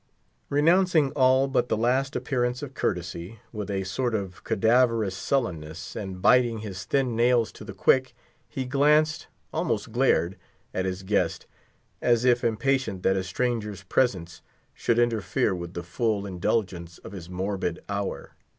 Renouncing 0.49 1.11
all 1.11 1.47
but 1.47 1.69
the 1.69 1.77
last 1.77 2.15
appearance 2.15 2.63
of 2.63 2.73
courtesy, 2.73 3.37
with 3.53 3.69
a 3.69 3.83
sort 3.83 4.15
of 4.15 4.43
cadaverous 4.43 5.15
sullenness, 5.15 5.95
and 5.95 6.23
biting 6.23 6.57
his 6.61 6.85
thin 6.85 7.15
nails 7.15 7.51
to 7.51 7.63
the 7.63 7.75
quick, 7.75 8.15
he 8.49 8.65
glanced, 8.65 9.27
almost 9.53 9.91
glared, 9.91 10.37
at 10.73 10.85
his 10.85 11.03
guest, 11.03 11.45
as 12.01 12.25
if 12.25 12.43
impatient 12.43 13.03
that 13.03 13.15
a 13.15 13.23
stranger's 13.23 13.83
presence 13.83 14.41
should 14.73 14.97
interfere 14.97 15.53
with 15.53 15.75
the 15.75 15.83
full 15.83 16.25
indulgence 16.25 16.97
of 17.03 17.11
his 17.11 17.29
morbid 17.29 17.83
hour. 17.87 18.31